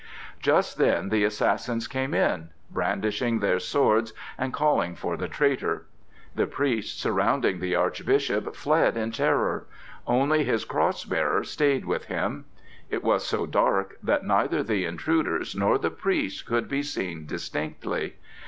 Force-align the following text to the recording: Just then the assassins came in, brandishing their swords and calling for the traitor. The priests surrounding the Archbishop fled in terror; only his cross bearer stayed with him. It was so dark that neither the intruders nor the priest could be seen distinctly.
Just 0.39 0.79
then 0.79 1.09
the 1.09 1.23
assassins 1.23 1.87
came 1.87 2.15
in, 2.15 2.49
brandishing 2.71 3.37
their 3.37 3.59
swords 3.59 4.13
and 4.35 4.51
calling 4.51 4.95
for 4.95 5.15
the 5.15 5.27
traitor. 5.27 5.85
The 6.33 6.47
priests 6.47 6.99
surrounding 6.99 7.59
the 7.59 7.75
Archbishop 7.75 8.55
fled 8.55 8.97
in 8.97 9.11
terror; 9.11 9.67
only 10.07 10.43
his 10.43 10.65
cross 10.65 11.05
bearer 11.05 11.43
stayed 11.43 11.85
with 11.85 12.05
him. 12.05 12.45
It 12.89 13.03
was 13.03 13.27
so 13.27 13.45
dark 13.45 13.97
that 14.01 14.25
neither 14.25 14.63
the 14.63 14.85
intruders 14.85 15.55
nor 15.55 15.77
the 15.77 15.91
priest 15.91 16.47
could 16.47 16.67
be 16.67 16.81
seen 16.81 17.27
distinctly. 17.27 18.15